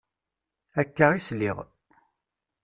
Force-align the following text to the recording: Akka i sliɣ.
Akka 0.81 1.07
i 1.13 1.19
sliɣ. 1.27 1.57